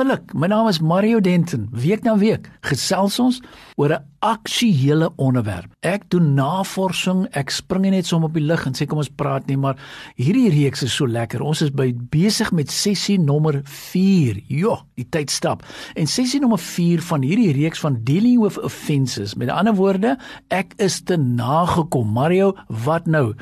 Wonderlik. 0.00 0.32
My 0.32 0.48
naam 0.48 0.68
is 0.68 0.78
Mario 0.80 1.20
Denton. 1.20 1.66
Week 1.76 2.06
na 2.06 2.14
week 2.16 2.46
gesels 2.64 3.18
ons 3.20 3.40
oor 3.76 3.92
'n 3.92 4.04
aktuële 4.24 5.12
onderwerp. 5.16 5.72
Ek 5.80 6.08
doen 6.08 6.34
navorsing, 6.34 7.26
ek 7.32 7.50
spring 7.50 7.90
net 7.90 8.06
som 8.06 8.24
op 8.24 8.32
die 8.32 8.42
lig 8.42 8.66
en 8.66 8.72
sê 8.72 8.86
kom 8.86 8.98
ons 8.98 9.08
praat 9.08 9.46
nie, 9.46 9.56
maar 9.56 9.76
hierdie 10.16 10.48
reeks 10.48 10.82
is 10.82 10.94
so 10.94 11.06
lekker. 11.06 11.42
Ons 11.42 11.62
is 11.62 11.70
by 11.70 11.92
besig 11.92 12.50
met 12.52 12.70
sessie 12.70 13.18
nommer 13.18 13.60
4. 13.64 14.42
Jo, 14.46 14.78
die 14.94 15.06
tyd 15.10 15.30
stap. 15.30 15.64
En 15.94 16.06
sessie 16.06 16.40
nommer 16.40 16.58
4 16.58 17.02
van 17.02 17.22
hierdie 17.22 17.52
reeks 17.52 17.80
van 17.80 18.00
dealing 18.02 18.40
with 18.40 18.58
offenses. 18.58 19.34
Met 19.34 19.48
ander 19.48 19.74
woorde, 19.74 20.16
ek 20.48 20.74
is 20.78 21.02
te 21.02 21.16
nagekom. 21.16 22.08
Mario, 22.12 22.54
wat 22.68 23.06
nou? 23.06 23.34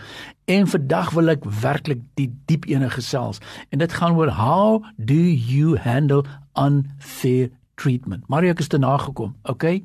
En 0.49 0.65
vandag 0.67 1.11
wil 1.13 1.29
ek 1.29 1.43
werklik 1.61 2.01
die 2.17 2.31
diep 2.49 2.65
ene 2.73 2.89
gesels 2.89 3.37
en 3.69 3.83
dit 3.83 3.93
gaan 3.93 4.17
oor 4.17 4.31
how 4.33 4.81
do 4.97 5.19
you 5.19 5.77
handle 5.85 6.23
unfair 6.57 7.51
treatment. 7.77 8.25
Mario 8.33 8.55
ek 8.57 8.63
is 8.65 8.73
te 8.73 8.81
nagekom, 8.81 9.35
okay? 9.45 9.83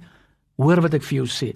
Hoor 0.56 0.80
wat 0.86 0.96
ek 0.96 1.04
vir 1.04 1.18
jou 1.18 1.28
sê. 1.28 1.52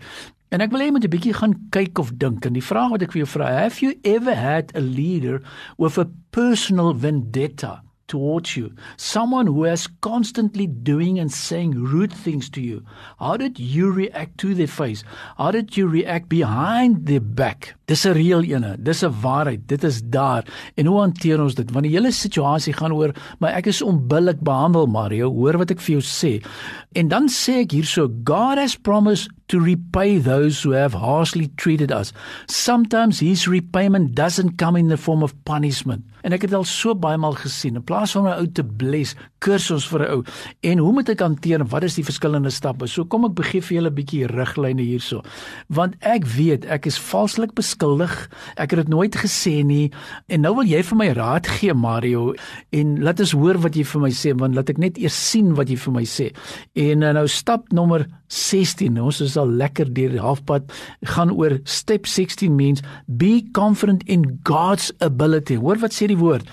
En 0.52 0.60
ek 0.64 0.76
wil 0.76 0.84
hê 0.84 0.90
jy 0.90 0.96
moet 0.98 1.08
'n 1.08 1.16
bietjie 1.16 1.40
gaan 1.40 1.56
kyk 1.72 2.04
of 2.04 2.12
dink 2.20 2.46
en 2.46 2.60
die 2.60 2.68
vraag 2.70 2.92
wat 2.92 3.08
ek 3.08 3.16
vir 3.16 3.24
jou 3.24 3.32
vra, 3.32 3.48
have 3.64 3.80
you 3.80 3.96
ever 4.04 4.36
had 4.36 4.76
a 4.76 4.84
leader 4.84 5.42
with 5.78 5.98
a 5.98 6.08
personal 6.32 6.94
vendetta? 6.94 7.82
towards 8.08 8.56
you 8.56 8.72
someone 8.96 9.48
who 9.48 9.64
has 9.64 9.88
constantly 10.02 10.66
doing 10.66 11.20
and 11.20 11.32
saying 11.32 11.72
rude 11.74 12.14
things 12.14 12.50
to 12.50 12.62
you 12.62 12.82
how 13.20 13.36
did 13.36 13.60
you 13.60 13.92
react 13.92 14.38
to 14.38 14.54
their 14.56 14.68
face 14.68 15.04
how 15.38 15.52
did 15.52 15.76
you 15.76 15.88
react 15.88 16.30
behind 16.30 17.06
their 17.06 17.20
back 17.20 17.77
dis 17.88 18.04
'n 18.06 18.14
reël 18.14 18.44
ene. 18.44 18.76
Dis 18.80 19.04
'n 19.04 19.14
waarheid. 19.22 19.68
Dit 19.68 19.84
is 19.84 20.02
daar. 20.04 20.44
En 20.76 20.86
hoe 20.86 21.00
hanteer 21.00 21.42
ons 21.42 21.56
dit? 21.56 21.72
Want 21.72 21.86
die 21.86 21.96
hele 21.96 22.12
situasie 22.12 22.74
gaan 22.74 22.92
oor 22.92 23.12
maar 23.40 23.52
ek 23.52 23.66
is 23.66 23.82
onbillik 23.82 24.40
behandel 24.40 24.86
Mario. 24.86 25.32
Hoor 25.32 25.58
wat 25.58 25.72
ek 25.72 25.80
vir 25.80 26.00
jou 26.00 26.04
sê. 26.04 26.46
En 26.92 27.08
dan 27.08 27.30
sê 27.30 27.64
ek 27.64 27.72
hierso 27.72 28.10
God 28.24 28.58
has 28.58 28.76
promised 28.76 29.30
to 29.48 29.60
repay 29.60 30.20
those 30.20 30.64
who 30.64 30.72
have 30.72 30.94
harshly 30.94 31.50
treated 31.56 31.92
us. 31.92 32.12
Sometimes 32.48 33.20
his 33.20 33.48
repayment 33.48 34.14
doesn't 34.16 34.58
come 34.58 34.76
in 34.76 34.90
the 34.90 34.98
form 34.98 35.24
of 35.24 35.34
punishment. 35.44 36.04
En 36.24 36.34
ek 36.34 36.42
het 36.42 36.54
al 36.54 36.64
so 36.64 36.96
baie 36.96 37.18
maal 37.18 37.38
gesien 37.40 37.76
in 37.76 37.84
plaas 37.84 38.12
van 38.12 38.28
'n 38.28 38.40
ou 38.40 38.48
te 38.52 38.64
bless 38.64 39.16
kurs 39.40 39.72
ons 39.72 39.88
vir 39.88 40.02
'n 40.02 40.12
ou. 40.12 40.24
En 40.62 40.78
hoe 40.78 40.94
moet 40.94 41.10
ek 41.10 41.20
hanteer 41.20 41.66
wat 41.66 41.84
is 41.84 41.96
die 41.96 42.04
verskillende 42.04 42.50
stappe? 42.50 42.88
So 42.88 43.06
kom 43.06 43.26
ek 43.26 43.34
begee 43.34 43.62
vir 43.62 43.78
julle 43.78 43.90
'n 43.90 43.96
bietjie 43.96 44.28
riglyne 44.28 44.82
hierso. 44.82 45.24
Want 45.70 45.96
ek 46.02 46.26
weet 46.26 46.66
ek 46.66 46.86
is 46.86 47.00
valslik 47.00 47.54
beskuldig 47.54 47.77
ek 47.84 48.72
het 48.72 48.80
dit 48.84 48.90
nooit 48.90 49.16
gesê 49.16 49.64
nie. 49.66 49.92
En 50.28 50.42
nou 50.42 50.54
wil 50.56 50.70
jy 50.70 50.82
vir 50.84 50.98
my 50.98 51.08
raad 51.18 51.48
gee 51.60 51.74
Mario 51.74 52.34
en 52.72 52.98
laat 53.04 53.20
ons 53.20 53.36
hoor 53.38 53.60
wat 53.64 53.76
jy 53.76 53.86
vir 53.88 54.02
my 54.02 54.12
sê 54.12 54.34
want 54.38 54.56
laat 54.58 54.70
ek 54.74 54.82
net 54.82 54.98
eers 54.98 55.18
sien 55.18 55.54
wat 55.58 55.70
jy 55.70 55.78
vir 55.78 55.94
my 55.94 56.06
sê. 56.06 56.32
En 56.76 57.04
eh, 57.04 57.14
nou 57.14 57.28
stap 57.28 57.72
nommer 57.76 58.08
16 58.34 59.00
ons 59.00 59.22
is 59.24 59.38
al 59.40 59.54
lekker 59.62 59.94
deur 59.94 60.12
die 60.12 60.24
halfpad 60.24 60.72
gaan 61.14 61.32
oor 61.32 61.60
step 61.64 62.08
16 62.08 62.56
means 62.56 62.84
be 63.08 63.46
confident 63.54 64.04
in 64.08 64.40
God's 64.44 64.92
ability. 65.00 65.58
Hoor 65.58 65.80
wat 65.84 65.96
sê 65.96 66.10
die 66.12 66.20
woord. 66.20 66.48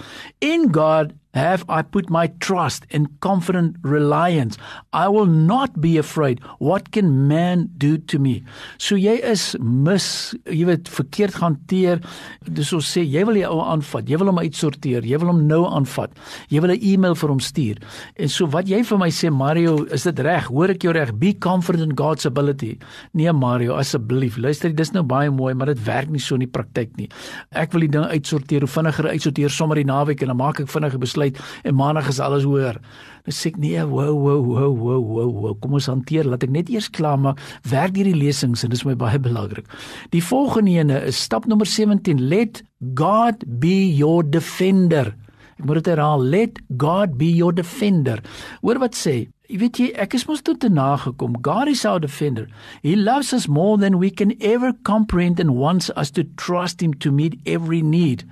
In 0.45 0.71
God 0.75 1.13
have 1.35 1.65
I 1.69 1.83
put 1.83 2.09
my 2.09 2.29
trust 2.39 2.87
and 2.91 3.09
confident 3.21 3.77
reliance. 3.83 4.57
I 4.93 5.09
will 5.09 5.27
not 5.27 5.81
be 5.81 5.99
afraid. 5.99 6.41
What 6.59 6.93
can 6.93 7.27
man 7.29 7.71
do 7.77 7.99
to 7.99 8.19
me? 8.19 8.45
So 8.79 8.95
jy 8.95 9.19
is 9.19 9.57
mis, 9.61 10.07
jy 10.47 10.65
weet 10.71 10.91
verkeerd 10.91 11.39
hanteer. 11.43 12.01
Dis 12.47 12.73
ons 12.77 12.87
sê 12.87 13.03
jy 13.03 13.25
wil 13.27 13.41
die 13.41 13.47
ou 13.49 13.61
aanvat. 13.65 14.09
Jy 14.09 14.21
wil 14.23 14.31
hom 14.31 14.43
uitsorteer. 14.45 15.07
Jy 15.07 15.21
wil 15.23 15.33
hom 15.33 15.43
nou 15.51 15.65
aanvat. 15.67 16.15
Jy 16.49 16.63
wil 16.63 16.75
'n 16.75 16.83
e-mail 16.83 17.15
vir 17.15 17.31
hom 17.31 17.41
stuur. 17.41 17.83
En 18.17 18.29
so 18.29 18.47
wat 18.47 18.69
jy 18.69 18.83
vir 18.83 18.99
my 18.99 19.11
sê 19.11 19.31
Mario, 19.31 19.85
is 19.91 20.05
dit 20.05 20.19
reg? 20.21 20.47
Hoor 20.47 20.71
ek 20.71 20.83
jou 20.83 20.93
reg? 20.93 21.13
Be 21.19 21.35
confident 21.35 21.91
in 21.91 21.97
God's 21.97 22.27
ability. 22.27 22.79
Nee 23.13 23.33
Mario, 23.33 23.75
asseblief. 23.75 24.37
Luister, 24.37 24.73
dis 24.73 24.93
nou 24.93 25.03
baie 25.03 25.31
mooi, 25.31 25.55
maar 25.55 25.67
dit 25.67 25.85
werk 25.85 26.11
nie 26.11 26.21
so 26.21 26.35
in 26.35 26.47
die 26.47 26.47
praktyk 26.47 26.97
nie. 26.97 27.09
Ek 27.53 27.73
wil 27.73 27.81
die 27.81 27.89
ding 27.89 28.05
uitsorteer, 28.05 28.61
hoe 28.61 28.69
vinniger 28.69 29.09
uitsorteer 29.09 29.51
sommer 29.51 29.77
die 29.77 29.85
naweek 29.85 30.23
en 30.23 30.29
dan 30.29 30.37
maak 30.37 30.61
ek 30.61 30.69
vinnig 30.69 30.95
'n 30.95 31.01
besluit 31.25 31.65
en 31.65 31.75
maandag 31.75 32.09
is 32.09 32.21
alles 32.21 32.45
hoor. 32.45 32.79
Nou 33.25 33.33
sê 33.33 33.49
ek 33.53 33.59
nee, 33.59 33.81
wow 33.89 34.13
wow 34.13 34.41
wow 34.45 34.73
wow 34.73 35.01
wow. 35.01 35.31
wow. 35.33 35.55
Kom 35.61 35.75
ons 35.75 35.89
hanteer, 35.89 36.25
laat 36.29 36.45
ek 36.45 36.53
net 36.53 36.69
eers 36.69 36.91
klaar 36.91 37.19
maak. 37.19 37.41
Werk 37.71 37.97
hierdie 37.97 38.17
lesings 38.17 38.65
en 38.65 38.71
dis 38.71 38.85
my 38.85 38.95
baie 38.95 39.19
belangrik. 39.29 39.67
Die 40.13 40.23
volgende 40.23 40.77
ene 40.77 41.01
is 41.09 41.21
stap 41.21 41.47
nommer 41.47 41.67
17. 41.67 42.21
Let 42.29 42.63
God 42.95 43.45
be 43.61 43.89
your 43.97 44.23
defender. 44.23 45.15
Ek 45.55 45.65
moet 45.65 45.81
dit 45.81 45.95
herhaal. 45.95 46.21
Let 46.21 46.59
God 46.77 47.17
be 47.17 47.31
your 47.33 47.55
defender. 47.55 48.21
Hoor 48.63 48.83
wat 48.83 48.99
sê 48.99 49.25
Jy 49.45 49.59
weet 49.61 49.77
jy, 49.77 49.87
ek 50.01 50.15
is 50.17 50.23
mos 50.25 50.41
tot 50.41 50.57
te 50.63 50.71
nagekom. 50.73 51.35
God 51.45 51.69
is 51.69 51.83
our 51.85 52.01
defender. 52.01 52.47
He 52.81 52.95
loves 52.97 53.35
us 53.37 53.45
more 53.45 53.77
than 53.77 53.99
we 54.01 54.09
can 54.09 54.33
ever 54.41 54.73
comprehend 54.89 55.39
and 55.39 55.53
wants 55.61 55.91
us 56.01 56.11
to 56.17 56.25
trust 56.41 56.81
him 56.81 56.95
to 57.05 57.13
meet 57.13 57.37
every 57.45 57.83
need. 57.83 58.25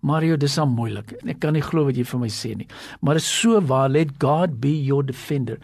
Mario, 0.00 0.36
dis 0.38 0.58
al 0.58 0.68
moeilik. 0.70 1.16
Ek 1.26 1.40
kan 1.42 1.56
nie 1.56 1.62
glo 1.64 1.88
wat 1.88 1.96
jy 1.98 2.04
vir 2.06 2.20
my 2.22 2.28
sê 2.30 2.52
nie. 2.54 2.68
Maar 3.02 3.18
dit 3.18 3.24
is 3.26 3.30
so 3.40 3.58
waar, 3.66 3.88
let 3.90 4.14
God 4.22 4.60
be 4.62 4.70
your 4.70 5.02
defender. 5.02 5.58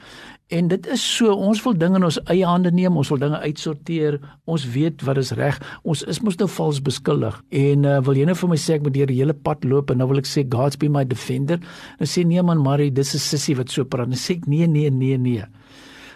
En 0.53 0.69
dit 0.69 0.87
is 0.93 1.03
so, 1.03 1.33
ons 1.33 1.63
wil 1.65 1.77
dinge 1.79 1.97
in 1.97 2.05
ons 2.05 2.19
eie 2.31 2.45
hande 2.47 2.71
neem, 2.75 2.99
ons 3.01 3.09
wil 3.11 3.23
dinge 3.23 3.39
uitsorteer. 3.47 4.19
Ons 4.51 4.67
weet 4.75 5.03
wat 5.07 5.19
is 5.23 5.33
reg. 5.39 5.57
Ons 5.83 6.05
is 6.11 6.21
mos 6.23 6.37
nou 6.41 6.49
vals 6.51 6.83
beskuldig. 6.85 7.39
En 7.55 7.89
uh, 7.89 7.97
wil 8.05 8.21
jy 8.21 8.29
nou 8.29 8.37
vir 8.43 8.53
my 8.53 8.61
sê 8.61 8.77
ek 8.77 8.85
moet 8.85 8.97
deur 8.99 9.11
die 9.11 9.21
hele 9.23 9.35
pad 9.35 9.65
loop 9.65 9.91
en 9.95 10.03
nou 10.03 10.11
wil 10.11 10.21
ek 10.23 10.29
sê 10.29 10.45
God's 10.51 10.79
be 10.79 10.91
my 10.93 11.07
defender? 11.09 11.63
Dan 12.01 12.11
sê 12.11 12.27
nee 12.29 12.43
man, 12.43 12.63
Mario, 12.63 12.93
dis 12.93 13.15
'n 13.15 13.23
sissie 13.23 13.57
wat 13.57 13.71
so 13.71 13.85
praat. 13.85 14.11
Dan 14.13 14.21
sê 14.21 14.37
ek 14.37 14.47
nee, 14.47 14.67
nee, 14.67 14.91
nee, 14.91 15.17
nee. 15.17 15.45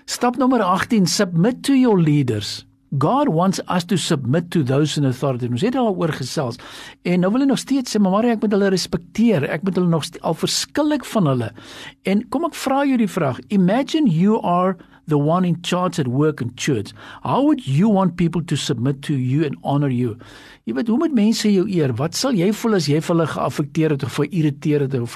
Stap 0.06 0.36
nommer 0.36 0.60
18, 0.62 1.06
submit 1.06 1.62
to 1.62 1.74
your 1.74 2.00
leaders. 2.00 2.67
God 2.96 3.28
wants 3.28 3.60
us 3.68 3.84
to 3.84 3.96
submit 3.96 4.50
to 4.50 4.62
those 4.62 4.96
in 4.96 5.04
authority. 5.04 5.48
Ons 5.50 5.64
het 5.66 5.76
al 5.76 5.92
oor 5.92 6.12
gesels. 6.16 6.56
En 7.04 7.20
nou 7.20 7.32
wil 7.34 7.44
hy 7.44 7.50
nog 7.50 7.60
steeds 7.60 7.92
sê, 7.92 8.00
maar 8.00 8.24
ek 8.24 8.40
moet 8.40 8.54
hulle 8.56 8.70
respekteer. 8.72 9.44
Ek 9.44 9.66
moet 9.66 9.76
hulle 9.76 9.92
nog 9.92 10.08
al 10.24 10.38
verskillik 10.38 11.04
van 11.12 11.28
hulle. 11.28 11.50
En 12.08 12.24
kom 12.32 12.48
ek 12.48 12.56
vra 12.56 12.84
jou 12.88 12.96
die 13.00 13.10
vraag. 13.10 13.42
Imagine 13.52 14.08
you 14.08 14.40
are 14.40 14.78
the 15.08 15.18
one 15.18 15.44
in 15.44 15.60
charge 15.62 15.98
at 15.98 16.08
work 16.08 16.40
and 16.40 16.56
church. 16.56 16.92
How 17.22 17.42
would 17.42 17.66
you 17.66 17.88
want 17.88 18.16
people 18.16 18.42
to 18.44 18.56
submit 18.56 19.02
to 19.02 19.14
you 19.14 19.44
and 19.44 19.56
honor 19.64 19.88
you? 19.88 20.16
Jy 20.68 20.74
weet, 20.76 20.90
hoe 20.92 20.98
moet 21.00 21.14
mense 21.16 21.48
jou 21.48 21.64
eer? 21.72 21.94
Wat 21.96 22.12
sal 22.12 22.36
jy 22.36 22.50
voel 22.52 22.76
as 22.76 22.86
jy 22.90 22.98
vir 23.00 23.14
hulle 23.14 23.26
geaffekteer 23.30 23.94
het 23.94 24.02
of 24.04 24.18
geïrriteer 24.20 24.82
het 24.84 24.96
of 25.00 25.14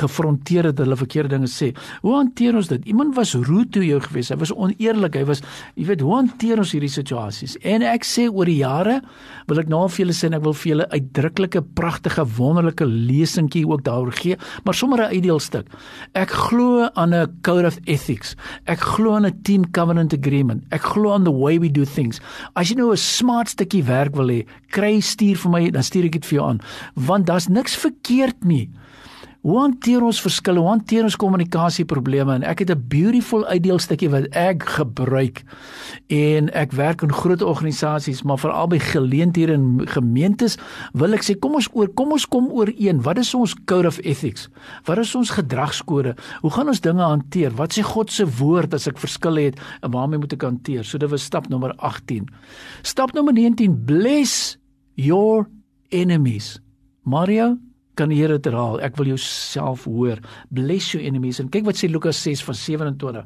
gefronteer 0.00 0.66
het 0.72 0.80
hulle 0.82 0.98
verkeerde 0.98 1.36
dinge 1.36 1.50
sê? 1.50 1.68
Hoe 2.02 2.16
hanteer 2.16 2.58
ons 2.58 2.70
dit? 2.72 2.88
Iemand 2.90 3.14
was 3.14 3.36
rude 3.38 3.70
toe 3.76 3.84
jou 3.86 4.00
gewees. 4.02 4.32
Hy 4.34 4.40
was 4.40 4.50
oneerlik. 4.50 5.14
Hy 5.20 5.22
was 5.28 5.44
jy 5.76 5.86
weet, 5.92 6.02
hoe 6.02 6.16
hanteer 6.16 6.58
ons 6.58 6.74
hierdie 6.74 6.90
situasies? 6.90 7.54
En 7.62 7.86
ek 7.86 8.02
sê 8.08 8.26
oor 8.26 8.50
die 8.50 8.58
jare 8.64 8.98
wil 9.46 9.62
ek 9.62 9.70
nou 9.70 9.84
vir 9.86 10.02
julle 10.02 10.16
sê 10.16 10.26
en 10.26 10.40
ek 10.40 10.44
wil 10.48 10.58
vir 10.58 10.72
julle 10.72 10.88
uitdruklike 10.90 11.62
pragtige 11.78 12.26
wonderlike 12.36 12.86
lesingkie 12.90 13.62
ook 13.68 13.86
daaroor 13.86 14.10
gee, 14.18 14.36
maar 14.64 14.74
sommer 14.74 15.06
'n 15.06 15.14
ideaalstuk. 15.22 15.70
Ek 16.14 16.30
glo 16.30 16.90
aan 16.94 17.14
'n 17.14 17.38
code 17.42 17.66
of 17.66 17.78
ethics. 17.86 18.34
Ek 18.66 18.71
glo 18.80 19.14
aan 19.14 19.26
'n 19.26 19.42
team 19.42 19.70
covenant 19.70 20.12
agreement. 20.12 20.64
Ek 20.70 20.80
glo 20.82 21.12
aan 21.12 21.24
the 21.24 21.30
way 21.32 21.58
we 21.58 21.70
do 21.70 21.84
things. 21.84 22.20
As 22.54 22.68
jy 22.68 22.76
nou 22.76 22.90
'n 22.92 22.96
smart 22.96 23.48
stukkie 23.48 23.84
werk 23.84 24.14
wil 24.16 24.28
hê, 24.28 24.46
kry 24.70 25.00
stuur 25.00 25.36
vir 25.36 25.50
my, 25.50 25.70
dan 25.70 25.82
stuur 25.82 26.04
ek 26.04 26.12
dit 26.12 26.26
vir 26.26 26.38
jou 26.38 26.48
aan. 26.48 26.60
Want 26.94 27.26
daar's 27.26 27.48
niks 27.48 27.76
verkeerd 27.76 28.44
nie. 28.44 28.70
Hoe 29.42 29.56
hanteer 29.58 30.04
ons 30.06 30.20
verskille? 30.22 30.60
Hoe 30.62 30.68
hanteer 30.70 31.02
ons 31.02 31.16
kommunikasieprobleme? 31.18 32.36
En 32.38 32.44
ek 32.46 32.60
het 32.62 32.70
'n 32.70 32.84
beautiful 32.88 33.44
uitdeelstukkie 33.44 34.10
wat 34.10 34.28
ek 34.30 34.62
gebruik. 34.62 35.42
En 36.06 36.52
ek 36.54 36.72
werk 36.72 37.02
in 37.02 37.12
groot 37.12 37.42
organisasies, 37.42 38.22
maar 38.22 38.38
veral 38.38 38.66
by 38.66 38.78
geleenthede 38.78 39.52
en 39.52 39.88
gemeentes, 39.88 40.56
wil 40.92 41.12
ek 41.12 41.24
sê 41.24 41.38
kom 41.38 41.54
ons 41.54 41.68
oor 41.72 41.88
kom 41.88 42.12
ons 42.12 42.26
kom 42.26 42.50
ooreen. 42.52 43.02
Wat 43.02 43.18
is 43.18 43.34
ons 43.34 43.54
code 43.64 43.86
of 43.86 43.98
ethics? 43.98 44.48
Wat 44.84 44.98
is 44.98 45.14
ons 45.14 45.30
gedragskode? 45.30 46.14
Hoe 46.40 46.50
gaan 46.50 46.68
ons 46.68 46.80
dinge 46.80 47.02
hanteer? 47.02 47.50
Wat 47.50 47.72
sê 47.72 47.82
God 47.82 48.10
se 48.10 48.26
woord 48.38 48.74
as 48.74 48.86
ek 48.86 48.98
verskille 48.98 49.40
het 49.40 49.60
en 49.80 49.90
waarmee 49.90 50.18
moet 50.18 50.32
ek 50.32 50.42
hanteer? 50.42 50.84
So 50.84 50.98
dit 50.98 51.10
was 51.10 51.22
stap 51.22 51.48
nommer 51.48 51.74
18. 51.76 52.28
Stap 52.82 53.12
nommer 53.12 53.32
19: 53.32 53.84
Bless 53.84 54.56
your 54.94 55.48
enemies. 55.88 56.60
Mario 57.02 57.58
kan 57.94 58.12
die 58.12 58.18
Here 58.20 58.38
dit 58.38 58.48
herhaal. 58.48 58.80
Ek 58.84 58.96
wil 58.96 59.12
jou 59.12 59.18
self 59.20 59.84
hoor. 59.84 60.20
Bless 60.54 60.92
your 60.94 61.04
enemies. 61.04 61.40
En 61.42 61.50
kyk 61.52 61.66
wat 61.68 61.80
sê 61.80 61.90
Lukas 61.90 62.20
6 62.24 62.44
van 62.46 62.56
27. 62.56 63.24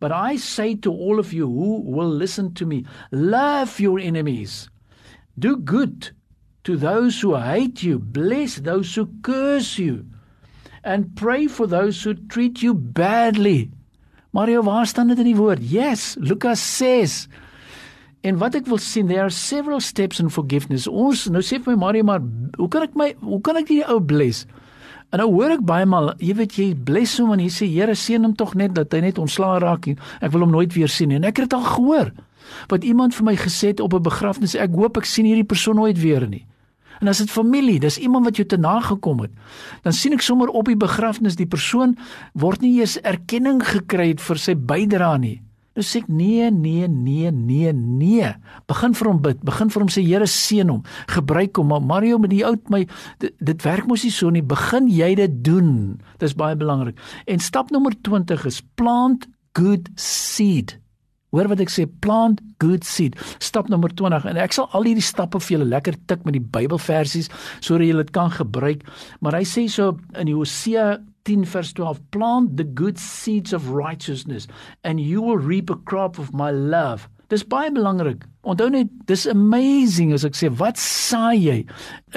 But 0.00 0.14
I 0.14 0.36
say 0.40 0.74
to 0.86 0.92
all 0.92 1.20
of 1.20 1.34
you 1.36 1.48
who 1.48 1.82
will 1.84 2.10
listen 2.10 2.52
to 2.54 2.66
me, 2.66 2.84
love 3.12 3.80
your 3.82 4.00
enemies. 4.00 4.68
Do 5.38 5.56
good 5.56 6.12
to 6.64 6.76
those 6.76 7.20
who 7.20 7.36
hate 7.36 7.82
you, 7.82 7.98
bless 7.98 8.56
those 8.56 8.94
who 8.94 9.06
curse 9.22 9.78
you, 9.78 10.06
and 10.82 11.14
pray 11.14 11.46
for 11.46 11.66
those 11.66 12.02
who 12.02 12.14
treat 12.14 12.62
you 12.62 12.74
badly. 12.74 13.70
Mario, 14.32 14.62
waar 14.62 14.86
staan 14.86 15.08
dit 15.08 15.20
in 15.22 15.30
die 15.30 15.36
woord? 15.36 15.62
Yes, 15.62 16.16
Lukas 16.20 16.60
6. 16.76 17.28
En 18.26 18.38
wat 18.40 18.56
ek 18.58 18.66
wil 18.66 18.80
sien, 18.82 19.06
there 19.06 19.22
are 19.22 19.30
several 19.30 19.80
steps 19.80 20.18
in 20.22 20.32
forgiveness. 20.32 20.88
Ons 20.90 21.28
nou 21.30 21.42
sê 21.46 21.60
vir 21.62 21.76
my 21.76 21.78
Mario, 21.84 22.06
maar 22.08 22.24
hoe 22.58 22.68
kan 22.72 22.86
ek 22.86 22.96
my 22.98 23.12
hoe 23.22 23.38
kan 23.44 23.60
ek 23.60 23.68
die 23.70 23.84
ou 23.86 24.00
bless? 24.02 24.46
En 25.14 25.22
nou 25.22 25.28
hoor 25.36 25.54
ek 25.54 25.62
baie 25.66 25.86
maal, 25.86 26.10
jy 26.18 26.34
weet 26.34 26.56
jy 26.58 26.66
bless 26.88 27.20
hom 27.22 27.30
en 27.36 27.44
jy 27.44 27.52
sê 27.54 27.68
Here 27.70 27.94
seën 27.94 28.26
hom 28.26 28.34
tog 28.34 28.56
net 28.58 28.74
dat 28.74 28.94
hy 28.96 29.04
net 29.04 29.20
ontslaa 29.22 29.60
raak. 29.62 29.86
Ek 30.18 30.34
wil 30.34 30.42
hom 30.42 30.56
nooit 30.56 30.74
weer 30.74 30.90
sien 30.90 31.12
nie. 31.12 31.20
En 31.20 31.28
ek 31.28 31.38
het 31.38 31.46
dit 31.46 31.56
al 31.58 31.68
gehoor. 31.70 32.10
Wat 32.70 32.84
iemand 32.86 33.14
vir 33.14 33.30
my 33.30 33.36
gesê 33.38 33.70
het 33.70 33.80
op 33.80 33.94
'n 33.94 34.02
begrafnis, 34.02 34.58
ek 34.58 34.74
hoop 34.74 34.98
ek 34.98 35.06
sien 35.06 35.26
hierdie 35.26 35.46
persoon 35.46 35.76
nooit 35.76 35.98
weer 35.98 36.26
nie. 36.28 36.46
En 37.00 37.08
as 37.08 37.18
dit 37.18 37.30
familie, 37.30 37.80
dis 37.80 37.98
iemand 37.98 38.24
wat 38.24 38.36
jou 38.36 38.46
te 38.46 38.56
nagekom 38.56 39.20
het, 39.20 39.30
dan 39.82 39.92
sien 39.92 40.12
ek 40.12 40.22
sommer 40.22 40.48
op 40.48 40.66
die 40.66 40.76
begrafnis 40.76 41.36
die 41.36 41.46
persoon 41.46 41.96
word 42.32 42.60
nie 42.60 42.78
eers 42.80 43.00
erkenning 43.00 43.62
gekry 43.62 44.08
het 44.08 44.20
vir 44.20 44.36
sy 44.36 44.54
bydrae 44.54 45.18
nie. 45.18 45.45
Nou 45.76 45.84
sê 45.84 46.00
ek 46.00 46.08
nee, 46.08 46.48
nee, 46.48 46.88
nee, 46.88 47.30
nee, 47.30 47.72
nee. 47.76 48.30
Begin 48.70 48.94
vir 48.96 49.10
hom 49.10 49.18
bid, 49.20 49.42
begin 49.44 49.72
vir 49.72 49.84
hom 49.84 49.90
sê 49.92 50.00
Here 50.06 50.28
seën 50.30 50.72
hom, 50.72 50.80
gebruik 51.12 51.60
hom. 51.60 51.68
Maar 51.68 51.84
Mario 51.84 52.20
met 52.22 52.32
die 52.32 52.44
oud 52.48 52.70
my 52.72 52.86
dit, 53.20 53.34
dit 53.44 53.66
werk 53.66 53.84
mos 53.90 54.06
nie 54.06 54.14
so 54.14 54.32
nie. 54.32 54.40
Begin 54.40 54.88
jy 54.88 55.12
dit 55.20 55.36
doen. 55.44 55.70
Dis 56.22 56.36
baie 56.38 56.56
belangrik. 56.56 56.96
En 57.28 57.44
stap 57.44 57.74
nommer 57.74 57.92
20 58.08 58.48
is 58.48 58.62
plant 58.80 59.28
good 59.56 59.92
seed. 60.00 60.78
Hoor 61.34 61.50
wat 61.50 61.62
ek 61.64 61.72
sê, 61.72 61.86
plant 62.02 62.40
good 62.62 62.86
seed. 62.86 63.16
Stap 63.42 63.70
nommer 63.72 63.92
20 63.98 64.28
en 64.30 64.40
ek 64.40 64.54
sal 64.56 64.70
al 64.76 64.86
hierdie 64.88 65.04
stappe 65.04 65.40
vir 65.42 65.56
julle 65.56 65.68
lekker 65.72 65.98
tik 66.10 66.24
met 66.28 66.36
die 66.38 66.44
Bybelversies 66.44 67.30
sodat 67.58 67.88
julle 67.88 68.06
dit 68.06 68.14
kan 68.14 68.32
gebruik. 68.34 68.86
Maar 69.20 69.40
hy 69.40 69.44
sê 69.48 69.66
so 69.72 69.96
in 70.18 70.30
Hosea 70.32 70.96
10 71.26 71.44
vers 71.50 71.72
12 71.74 72.00
plant 72.14 72.56
the 72.56 72.64
good 72.64 72.98
seeds 73.02 73.52
of 73.52 73.70
righteousness 73.74 74.46
and 74.84 75.00
you 75.00 75.20
will 75.20 75.38
reap 75.38 75.70
a 75.70 75.76
crop 75.90 76.18
of 76.18 76.32
my 76.32 76.50
love 76.54 77.08
dis 77.32 77.42
baie 77.42 77.70
belangrik 77.74 78.22
onthou 78.46 78.68
net 78.70 78.90
dis 79.10 79.24
amazing 79.30 80.12
as 80.14 80.24
ek 80.26 80.36
sê 80.38 80.50
wat 80.60 80.78
saai 80.78 81.34
jy 81.42 81.56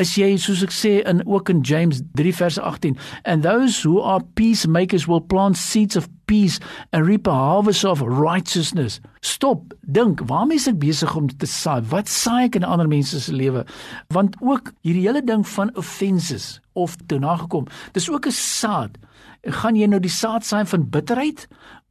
is 0.03 0.13
jy 0.19 0.29
soos 0.41 0.61
ek 0.65 0.73
sê 0.75 0.91
in 1.09 1.23
ook 1.25 1.49
in 1.49 1.63
James 1.65 2.03
3 2.19 2.35
vers 2.41 2.59
18 2.61 2.97
and 3.25 3.47
those 3.47 3.81
who 3.81 3.97
are 4.01 4.21
peacemakers 4.37 5.07
will 5.09 5.23
plant 5.33 5.57
seeds 5.57 5.97
of 5.97 6.05
peace 6.29 6.59
and 6.93 7.07
reap 7.07 7.27
a 7.27 7.33
harvest 7.33 7.85
of 7.85 8.01
righteousness. 8.01 8.99
Stop 9.21 9.73
dink 9.81 10.21
waarmee 10.29 10.61
is 10.61 10.67
ek 10.69 10.77
besig 10.81 11.15
om 11.17 11.27
te 11.27 11.49
saai? 11.49 11.81
Wat 11.89 12.11
saai 12.11 12.45
ek 12.45 12.59
in 12.59 12.67
ander 12.67 12.89
mense 12.91 13.17
se 13.25 13.33
lewe? 13.33 13.65
Want 14.13 14.37
ook 14.39 14.69
hierdie 14.85 15.07
hele 15.07 15.23
ding 15.25 15.45
van 15.55 15.73
offenses 15.79 16.59
of 16.77 16.95
toe 17.09 17.19
nagekom 17.19 17.65
dis 17.97 18.09
ook 18.09 18.29
'n 18.29 18.35
saad 18.35 18.97
gaan 19.43 19.75
jy 19.75 19.87
nou 19.87 19.99
die 20.03 20.11
saad 20.11 20.45
saai 20.45 20.65
van 20.65 20.89
bitterheid 20.89 21.47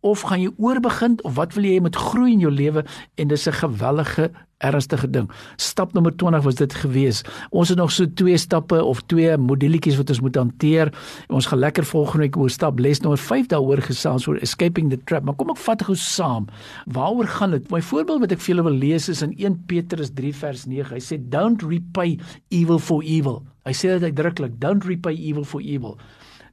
of 0.07 0.23
gaan 0.29 0.43
jy 0.43 0.51
oorbegin 0.63 1.19
of 1.27 1.35
wat 1.39 1.57
wil 1.57 1.65
jy 1.67 1.81
met 1.83 1.97
groei 1.97 2.33
in 2.37 2.45
jou 2.45 2.53
lewe 2.53 2.85
en 3.17 3.29
dis 3.29 3.49
'n 3.49 3.53
gewellige 3.53 4.31
ernstige 4.59 5.11
ding. 5.11 5.31
Stap 5.57 5.93
nommer 5.93 6.13
20 6.17 6.43
was 6.43 6.55
dit 6.55 6.75
gewees. 6.75 7.23
Ons 7.51 7.69
het 7.69 7.79
nog 7.79 7.93
so 7.95 8.07
twee 8.07 8.37
stappe 8.37 8.85
of 8.85 9.03
twee 9.07 9.37
modelletjies 9.37 9.97
wat 9.97 10.11
ons 10.11 10.21
moet 10.21 10.35
hanteer. 10.35 10.93
Ons 11.29 11.47
gaan 11.47 11.59
lekker 11.59 11.85
volgende 11.85 12.27
week 12.27 12.37
oor 12.37 12.51
stap 12.51 12.79
les 12.79 13.01
nommer 13.01 13.19
5 13.19 13.47
daaroor 13.47 13.83
gesels 13.83 14.27
oor 14.27 14.39
escaping 14.43 14.91
the 14.91 14.99
trap. 15.05 15.25
Maar 15.25 15.35
kom 15.35 15.51
ek 15.51 15.63
vat 15.63 15.83
gou 15.83 15.97
saam. 15.97 16.49
Waaroor 16.87 17.27
gaan 17.27 17.51
dit? 17.51 17.71
My 17.71 17.83
voorbeeld 17.83 18.21
wat 18.21 18.33
ek 18.33 18.41
vir 18.41 18.55
julle 18.55 18.67
wil 18.71 18.79
lees 18.79 19.09
is 19.09 19.23
in 19.23 19.35
1 19.37 19.65
Petrus 19.67 20.11
3 20.11 20.35
vers 20.35 20.67
9. 20.67 20.95
Hy 20.95 21.01
sê 21.01 21.19
don't 21.31 21.63
repay 21.63 22.19
evil 22.51 22.79
for 22.79 23.03
evil. 23.03 23.45
Hy 23.65 23.73
sê 23.73 23.99
dit 23.99 24.11
uitdruklik, 24.11 24.59
don't 24.59 24.85
repay 24.85 25.15
evil 25.15 25.45
for 25.45 25.61
evil. 25.61 25.99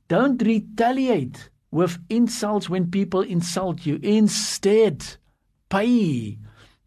Don't 0.07 0.41
retaliate 0.41 1.49
with 1.71 1.97
insults 2.09 2.69
when 2.69 2.91
people 2.91 3.21
insult 3.21 3.85
you. 3.85 3.99
Instead, 4.03 5.03
pay 5.69 6.37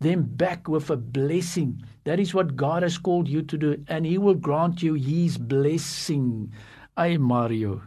them 0.01 0.23
back 0.23 0.69
with 0.69 0.89
a 0.91 0.97
blessing. 0.97 1.83
That 2.05 2.21
is 2.21 2.33
what 2.33 2.55
God 2.55 2.83
has 2.83 2.97
called 2.97 3.29
you 3.29 3.43
to 3.43 3.59
do, 3.59 3.85
and 3.89 4.07
He 4.07 4.19
will 4.19 4.35
grant 4.35 4.83
you 4.83 4.95
His 4.95 5.37
blessing. 5.37 6.53
Ay 6.97 7.17
Mario, 7.19 7.83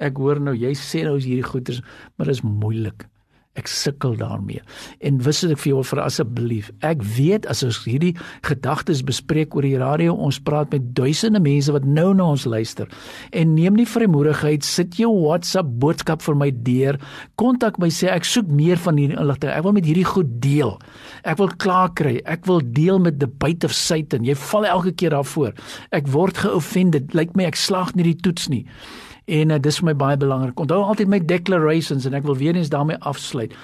ek 0.00 0.20
hoor 0.20 0.40
nou 0.40 0.52
jy 0.56 0.72
sê 0.76 1.02
nou 1.04 1.16
is 1.16 1.26
hierdie 1.28 1.44
goeders, 1.44 1.82
maar 2.16 2.28
dit 2.28 2.36
is 2.36 2.44
moeilik. 2.44 3.08
Ek 3.56 3.70
sukkel 3.72 4.16
daarmee. 4.20 4.60
En 5.00 5.18
wys 5.24 5.40
dit 5.46 5.56
vir 5.62 5.70
jou 5.70 5.82
vir 5.90 6.00
asseblief. 6.04 6.68
Ek 6.84 7.00
weet 7.16 7.46
as 7.50 7.62
ons 7.64 7.78
hierdie 7.86 8.12
gedagtes 8.44 9.00
bespreek 9.06 9.56
oor 9.56 9.64
die 9.64 9.78
radio, 9.80 10.14
ons 10.14 10.38
praat 10.44 10.72
met 10.74 10.90
duisende 10.96 11.40
mense 11.40 11.72
wat 11.72 11.86
nou 11.88 12.10
na 12.16 12.28
ons 12.34 12.44
luister. 12.44 12.90
En 13.32 13.54
neem 13.56 13.78
nie 13.78 13.88
vrymoedigheid, 13.88 14.64
sit 14.66 14.98
jou 15.00 15.12
WhatsApp 15.22 15.72
boodskap 15.80 16.24
vir 16.26 16.38
my 16.38 16.50
deur. 16.68 17.00
Kontak 17.40 17.80
my 17.82 17.88
sê 17.92 18.10
ek 18.12 18.28
soek 18.28 18.50
meer 18.52 18.80
van 18.84 19.00
hierdie 19.00 19.16
inligting. 19.16 19.54
Ek 19.54 19.64
wil 19.64 19.76
met 19.78 19.88
hierdie 19.88 20.06
goed 20.08 20.36
deel. 20.44 20.76
Ek 21.24 21.40
wil 21.40 21.52
klaar 21.56 21.92
kry. 21.96 22.18
Ek 22.28 22.44
wil 22.50 22.60
deel 22.60 23.00
met 23.02 23.20
the 23.22 23.30
bite 23.30 23.66
of 23.66 23.74
Satan. 23.76 24.26
Jy 24.28 24.36
val 24.46 24.68
elke 24.68 24.92
keer 24.92 25.16
daarvoor. 25.16 25.56
Ek 25.96 26.12
word 26.12 26.44
geoffended. 26.44 27.16
Lyk 27.16 27.36
my 27.36 27.48
ek 27.48 27.60
slaag 27.60 27.96
nie 27.96 28.10
die 28.12 28.18
toets 28.20 28.50
nie. 28.52 28.66
En 29.26 29.50
uh, 29.50 29.58
dis 29.58 29.80
vir 29.80 29.88
my 29.88 29.94
baie 29.98 30.18
belangrik. 30.18 30.60
Onthou 30.62 30.84
altyd 30.86 31.10
my 31.10 31.18
declarations 31.18 32.06
en 32.06 32.14
ek 32.14 32.26
wil 32.28 32.38
weer 32.38 32.54
eens 32.54 32.70
daarmee 32.70 32.98
afsluit. 33.02 33.54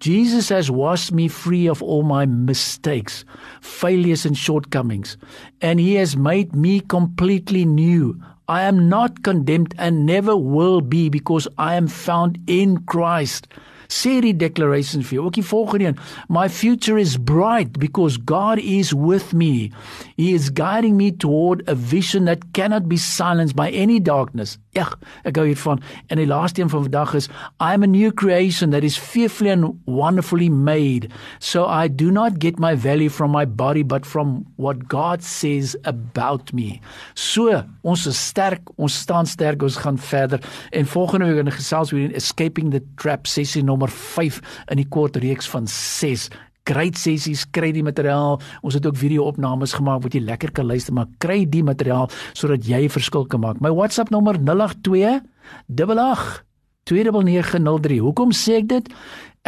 Jesus 0.00 0.48
has 0.48 0.70
washed 0.72 1.12
me 1.12 1.28
free 1.28 1.68
of 1.68 1.82
all 1.82 2.02
my 2.02 2.24
mistakes, 2.24 3.24
failures 3.60 4.24
and 4.24 4.36
shortcomings, 4.36 5.18
and 5.60 5.78
he 5.78 5.92
has 6.00 6.16
made 6.16 6.56
me 6.56 6.80
completely 6.80 7.66
new. 7.66 8.16
I 8.48 8.62
am 8.62 8.88
not 8.88 9.22
condemned 9.22 9.74
and 9.76 10.06
never 10.06 10.34
will 10.34 10.80
be 10.80 11.10
because 11.10 11.46
I 11.58 11.74
am 11.74 11.86
found 11.86 12.40
in 12.46 12.78
Christ 12.86 13.46
sê 13.90 14.20
die 14.22 14.34
declaration 14.36 15.02
vir 15.02 15.18
jou. 15.18 15.26
Ook 15.26 15.36
die 15.38 15.46
volgende 15.46 15.90
een. 15.90 15.98
My 16.28 16.48
future 16.48 16.98
is 17.00 17.16
bright 17.18 17.78
because 17.78 18.18
God 18.24 18.62
is 18.62 18.94
with 18.94 19.32
me. 19.34 19.70
He 20.16 20.32
is 20.34 20.50
guiding 20.54 20.96
me 20.96 21.10
toward 21.10 21.66
a 21.68 21.74
vision 21.74 22.24
that 22.30 22.52
cannot 22.52 22.88
be 22.88 22.96
silenced 22.96 23.56
by 23.56 23.70
any 23.70 24.00
darkness. 24.00 24.58
Ja, 24.70 24.84
ek 25.26 25.34
gou 25.34 25.48
hiervan. 25.48 25.80
En 26.14 26.20
die 26.20 26.28
laaste 26.30 26.62
een 26.62 26.70
van 26.70 26.84
vandag 26.84 27.14
is 27.18 27.26
I 27.58 27.72
am 27.74 27.82
a 27.82 27.88
new 27.90 28.12
creation 28.14 28.70
that 28.70 28.84
is 28.86 28.98
fearfully 28.98 29.50
and 29.50 29.80
wonderfully 29.84 30.48
made. 30.48 31.08
So 31.40 31.64
I 31.66 31.88
do 31.90 32.10
not 32.10 32.38
get 32.38 32.60
my 32.62 32.76
value 32.76 33.10
from 33.10 33.34
my 33.34 33.44
body 33.44 33.82
but 33.82 34.06
from 34.06 34.46
what 34.56 34.86
God 34.86 35.24
says 35.26 35.74
about 35.82 36.52
me. 36.52 36.80
So, 37.14 37.64
ons 37.82 38.06
is 38.06 38.20
sterk, 38.28 38.70
ons 38.78 38.94
staan 38.94 39.26
sterk, 39.26 39.62
ons 39.62 39.80
gaan 39.82 39.98
verder. 39.98 40.38
En 40.70 40.86
volgende 40.86 41.26
week 41.26 41.40
gaan 41.40 41.50
ons 41.50 41.58
gesels 41.58 41.92
oor 41.92 42.14
escaping 42.14 42.70
the 42.70 42.82
trap 42.94 43.26
sessie 43.26 43.64
nommer 43.66 43.90
5 43.90 44.38
in 44.70 44.84
die 44.84 44.88
kort 44.88 45.18
reeks 45.18 45.50
van 45.50 45.66
6 45.66 46.28
great 46.70 46.98
sessies 46.98 47.46
kry 47.50 47.72
die 47.74 47.84
materiaal. 47.86 48.38
Ons 48.66 48.78
het 48.78 48.86
ook 48.86 48.98
video-opnames 49.00 49.74
gemaak 49.78 50.04
wat 50.06 50.14
jy 50.16 50.22
lekker 50.24 50.54
kan 50.56 50.68
luister 50.70 50.94
maar 50.96 51.10
kry 51.22 51.42
die 51.48 51.64
materiaal 51.66 52.10
sodat 52.32 52.66
jy 52.68 52.86
verskil 52.92 53.26
kan 53.30 53.42
maak. 53.44 53.60
My 53.64 53.72
WhatsApp 53.74 54.12
nommer 54.14 54.38
082 54.38 55.20
88 55.68 56.44
2903 56.90 58.00
hoekom 58.02 58.32
sê 58.34 58.60
ek 58.62 58.70
dit 58.70 58.88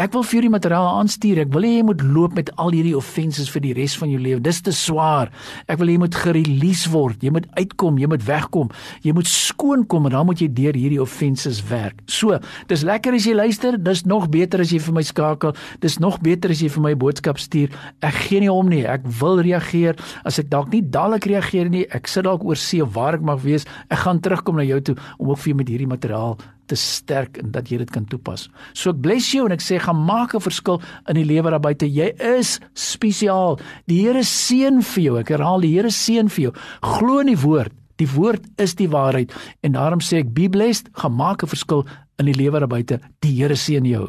Ek 0.00 0.14
wil 0.16 0.22
vir 0.24 0.38
julle 0.38 0.50
materiaal 0.54 0.86
aanstuur. 1.02 1.38
Ek 1.42 1.50
wil 1.52 1.66
hê 1.66 1.70
jy 1.74 1.80
moet 1.84 2.00
loop 2.00 2.32
met 2.38 2.48
al 2.56 2.72
hierdie 2.72 2.94
offenses 2.96 3.50
vir 3.52 3.60
die 3.60 3.72
res 3.76 3.92
van 4.00 4.08
jou 4.08 4.16
lewe. 4.24 4.40
Dis 4.40 4.62
te 4.64 4.72
swaar. 4.72 5.28
Ek 5.68 5.76
wil 5.82 5.90
hê 5.90 5.96
jy 5.98 6.00
moet 6.00 6.16
gerelease 6.16 6.88
word. 6.88 7.18
Jy 7.20 7.28
moet 7.36 7.44
uitkom, 7.58 7.98
jy 8.00 8.08
moet 8.08 8.24
wegkom. 8.24 8.70
Jy 9.04 9.12
moet 9.18 9.28
skoon 9.28 9.84
kom 9.84 10.08
en 10.08 10.14
dan 10.16 10.24
moet 10.30 10.40
jy 10.40 10.48
deur 10.48 10.78
hierdie 10.80 11.00
offenses 11.02 11.60
werk. 11.68 12.00
So, 12.08 12.38
dis 12.72 12.86
lekker 12.88 13.18
as 13.18 13.26
jy 13.28 13.34
luister. 13.36 13.76
Dis 13.76 14.06
nog 14.08 14.30
beter 14.32 14.64
as 14.64 14.72
jy 14.72 14.80
vir 14.80 14.96
my 14.96 15.04
skakel. 15.04 15.52
Dis 15.84 15.98
nog 16.00 16.16
beter 16.24 16.56
as 16.56 16.64
jy 16.64 16.72
vir 16.72 16.86
my 16.88 16.94
boodskap 17.04 17.44
stuur. 17.44 17.76
Ek 18.00 18.16
gee 18.30 18.40
nie 18.40 18.48
om 18.54 18.72
nie. 18.72 18.86
Ek 18.88 19.04
wil 19.20 19.44
reageer. 19.44 20.00
As 20.24 20.40
ek 20.40 20.48
dalk 20.48 20.72
nie 20.72 20.80
dadelik 20.80 21.28
reageer 21.34 21.68
nie, 21.68 21.84
ek 21.92 22.08
sit 22.08 22.24
dalk 22.24 22.48
oor 22.48 22.56
see 22.56 22.80
waar 22.96 23.20
ek 23.20 23.28
mag 23.28 23.44
wees. 23.44 23.68
Ek 23.92 24.06
gaan 24.06 24.24
terugkom 24.24 24.56
na 24.56 24.64
jou 24.64 24.80
toe 24.88 24.96
om 25.20 25.36
ook 25.36 25.44
vir 25.44 25.52
jou 25.52 25.60
met 25.60 25.76
hierdie 25.76 25.92
materiaal 25.92 26.40
te 26.72 26.78
sterk 26.78 27.36
en 27.42 27.50
dat 27.52 27.68
jy 27.70 27.82
dit 27.82 27.90
kan 27.92 28.06
toepas. 28.08 28.46
So 28.72 28.94
ek 28.94 29.02
bless 29.04 29.32
jou 29.34 29.44
en 29.48 29.54
ek 29.56 29.64
sê 29.64 29.80
gaan 29.82 30.04
maak 30.04 30.34
'n 30.34 30.40
verskil 30.40 30.80
in 31.08 31.14
die 31.14 31.24
lewe 31.24 31.50
daar 31.50 31.60
buite. 31.60 31.86
Jy 31.86 32.14
is 32.38 32.58
spesiaal. 32.74 33.58
Die 33.86 34.06
Here 34.06 34.22
seën 34.24 34.82
vir 34.82 35.02
jou. 35.02 35.18
Ek 35.18 35.28
herhaal 35.28 35.60
die 35.60 35.74
Here 35.74 35.90
seën 35.90 36.28
vir 36.28 36.42
jou. 36.42 36.52
Glo 36.80 37.18
in 37.20 37.26
die 37.26 37.38
woord. 37.38 37.72
Die 37.96 38.08
woord 38.08 38.46
is 38.56 38.74
die 38.74 38.88
waarheid 38.88 39.32
en 39.62 39.72
daarom 39.72 40.00
sê 40.00 40.18
ek 40.18 40.34
be 40.34 40.48
blessed, 40.48 40.88
gaan 40.92 41.14
maak 41.14 41.42
'n 41.42 41.48
verskil 41.48 41.86
in 42.18 42.26
die 42.26 42.34
lewe 42.34 42.58
daar 42.58 42.68
buite. 42.68 43.00
Die 43.20 43.36
Here 43.36 43.56
seën 43.56 43.84
jou. 43.84 44.08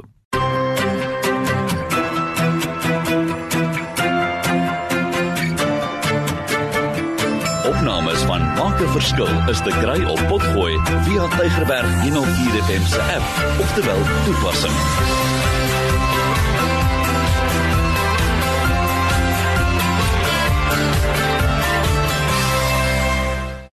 Maak 8.73 8.81
'n 8.81 8.87
verskil 8.87 9.49
is 9.49 9.61
te 9.61 9.69
kry 9.69 10.03
op 10.03 10.21
Potgooi 10.27 10.79
via 11.05 11.27
Tigerberg 11.37 12.01
104 12.01 12.63
FM 12.63 12.85
se 12.85 13.01
app 13.01 13.59
of 13.61 13.73
te 13.73 13.81
wel 13.85 14.01
toepassing. 14.25 15.22